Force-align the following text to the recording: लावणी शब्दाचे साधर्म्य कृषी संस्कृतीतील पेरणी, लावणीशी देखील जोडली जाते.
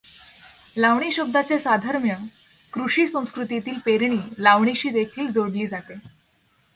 लावणी 0.77 1.11
शब्दाचे 1.11 1.59
साधर्म्य 1.59 2.15
कृषी 2.73 3.07
संस्कृतीतील 3.07 3.77
पेरणी, 3.85 4.17
लावणीशी 4.37 4.89
देखील 4.89 5.27
जोडली 5.27 5.67
जाते. 5.67 5.93